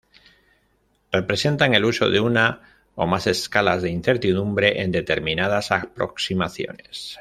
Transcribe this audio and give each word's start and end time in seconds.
Representan 1.11 1.75
el 1.75 1.85
uso 1.85 2.09
de 2.09 2.19
una 2.19 2.61
o 2.95 3.05
más 3.05 3.27
escalas 3.27 3.83
de 3.83 3.91
incertidumbre 3.91 4.81
en 4.81 4.91
determinadas 4.91 5.71
aproximaciones. 5.71 7.19